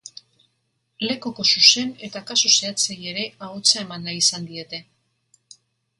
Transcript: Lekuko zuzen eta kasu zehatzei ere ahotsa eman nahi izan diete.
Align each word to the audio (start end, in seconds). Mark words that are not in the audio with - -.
Lekuko 1.09 1.45
zuzen 1.57 1.91
eta 2.09 2.23
kasu 2.31 2.53
zehatzei 2.53 2.99
ere 3.11 3.29
ahotsa 3.49 3.85
eman 3.85 4.09
nahi 4.11 4.25
izan 4.27 4.49
diete. 4.53 4.85